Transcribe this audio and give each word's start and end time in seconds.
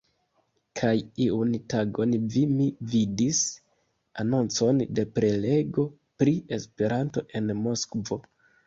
Kaj 0.79 0.93
iun 1.25 1.51
tagon 1.73 2.15
vi 2.37 2.43
mi 2.55 2.67
vidis 2.95 3.43
anoncon 4.25 4.83
de 5.01 5.09
prelego 5.21 5.89
pri 6.21 6.39
Esperanto 6.61 7.29
en 7.43 7.59
Moskvo. 7.65 8.25